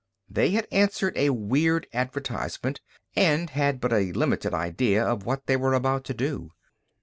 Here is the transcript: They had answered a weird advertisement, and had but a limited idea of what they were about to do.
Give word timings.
They 0.27 0.49
had 0.49 0.67
answered 0.71 1.15
a 1.15 1.29
weird 1.29 1.85
advertisement, 1.93 2.81
and 3.15 3.51
had 3.51 3.79
but 3.79 3.93
a 3.93 4.11
limited 4.13 4.51
idea 4.51 5.05
of 5.05 5.27
what 5.27 5.45
they 5.45 5.55
were 5.55 5.75
about 5.75 6.05
to 6.05 6.15
do. 6.15 6.53